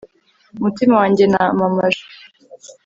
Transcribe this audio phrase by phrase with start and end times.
[0.61, 2.03] mutima wanjye namamaje